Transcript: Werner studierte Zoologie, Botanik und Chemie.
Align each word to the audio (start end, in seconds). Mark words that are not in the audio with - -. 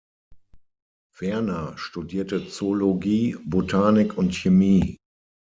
Werner 1.19 1.77
studierte 1.77 2.47
Zoologie, 2.49 3.37
Botanik 3.45 4.17
und 4.17 4.33
Chemie. 4.33 4.97